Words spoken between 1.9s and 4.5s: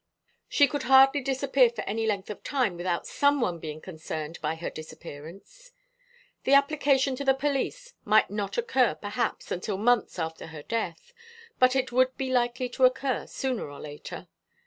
length of time without some one being concerned